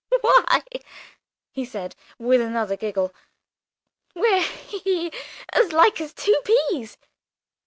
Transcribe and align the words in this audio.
"Why," 0.21 0.63
he 1.51 1.63
said, 1.63 1.95
with 2.17 2.41
another 2.41 2.75
giggle, 2.75 3.13
"we're 4.15 4.41
he 4.41 4.79
he 4.79 5.11
as 5.53 5.73
like 5.73 6.01
as 6.01 6.11
two 6.11 6.41
peas!" 6.43 6.97